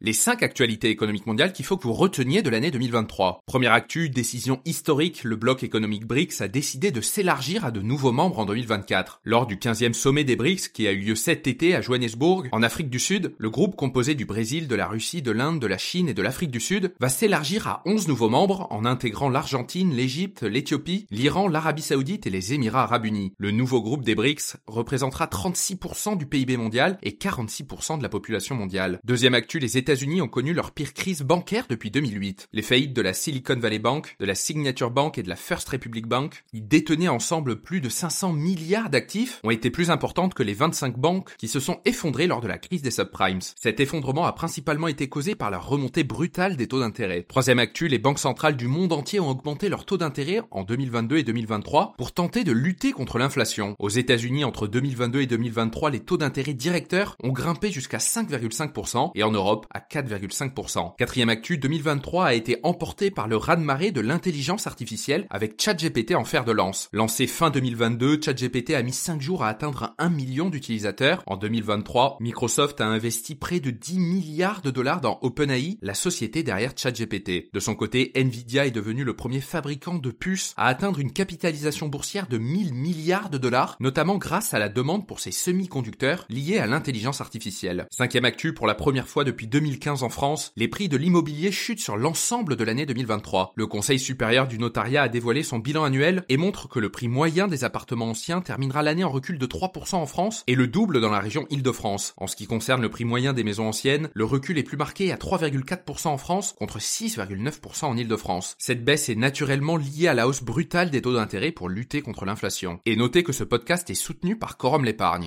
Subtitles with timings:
[0.00, 3.40] Les 5 actualités économiques mondiales qu'il faut que vous reteniez de l'année 2023.
[3.46, 8.12] Première actu, décision historique, le bloc économique BRICS a décidé de s'élargir à de nouveaux
[8.12, 9.22] membres en 2024.
[9.24, 12.62] Lors du 15e sommet des BRICS qui a eu lieu cet été à Johannesburg, en
[12.62, 15.78] Afrique du Sud, le groupe composé du Brésil, de la Russie, de l'Inde, de la
[15.78, 19.92] Chine et de l'Afrique du Sud va s'élargir à 11 nouveaux membres en intégrant l'Argentine,
[19.92, 23.32] l'Égypte, l'Éthiopie, l'Iran, l'Arabie Saoudite et les Émirats Arabes Unis.
[23.36, 28.54] Le nouveau groupe des BRICS représentera 36% du PIB mondial et 46% de la population
[28.54, 29.00] mondiale.
[29.02, 32.50] Deuxième actu, les États-Unis ont connu leur pire crise bancaire depuis 2008.
[32.52, 35.66] Les faillites de la Silicon Valley Bank, de la Signature Bank et de la First
[35.70, 40.42] Republic Bank, qui détenaient ensemble plus de 500 milliards d'actifs, ont été plus importantes que
[40.42, 43.40] les 25 banques qui se sont effondrées lors de la crise des subprimes.
[43.40, 47.22] Cet effondrement a principalement été causé par la remontée brutale des taux d'intérêt.
[47.22, 51.16] Troisième actu, les banques centrales du monde entier ont augmenté leurs taux d'intérêt en 2022
[51.16, 53.74] et 2023 pour tenter de lutter contre l'inflation.
[53.78, 59.22] Aux États-Unis, entre 2022 et 2023, les taux d'intérêt directeurs ont grimpé jusqu'à 5,5% et
[59.22, 65.26] en Europe 4, Quatrième actu, 2023 a été emporté par le raz-de-marée de l'intelligence artificielle
[65.30, 66.88] avec ChatGPT en fer de lance.
[66.92, 71.22] Lancé fin 2022, ChatGPT a mis 5 jours à atteindre 1 million d'utilisateurs.
[71.26, 76.42] En 2023, Microsoft a investi près de 10 milliards de dollars dans OpenAI, la société
[76.42, 77.52] derrière ChatGPT.
[77.52, 81.88] De son côté, Nvidia est devenu le premier fabricant de puces à atteindre une capitalisation
[81.88, 86.58] boursière de 1000 milliards de dollars, notamment grâce à la demande pour ses semi-conducteurs liés
[86.58, 87.86] à l'intelligence artificielle.
[87.90, 91.78] Cinquième actu, pour la première fois depuis 2015 en France, les prix de l'immobilier chutent
[91.78, 93.52] sur l'ensemble de l'année 2023.
[93.54, 97.06] Le Conseil supérieur du notariat a dévoilé son bilan annuel et montre que le prix
[97.06, 101.02] moyen des appartements anciens terminera l'année en recul de 3% en France et le double
[101.02, 102.14] dans la région Île-de-France.
[102.16, 105.12] En ce qui concerne le prix moyen des maisons anciennes, le recul est plus marqué
[105.12, 108.56] à 3,4% en France contre 6,9% en Île-de-France.
[108.58, 112.24] Cette baisse est naturellement liée à la hausse brutale des taux d'intérêt pour lutter contre
[112.24, 112.80] l'inflation.
[112.86, 115.26] Et notez que ce podcast est soutenu par Corum l'épargne.